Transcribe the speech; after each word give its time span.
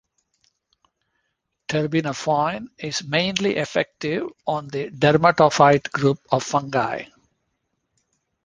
Terbinafine 1.67 2.69
is 2.79 3.03
mainly 3.03 3.57
effective 3.57 4.29
on 4.47 4.67
the 4.69 4.89
dermatophyte 4.89 5.91
group 5.91 6.17
of 6.31 6.41
fungi. 6.41 7.03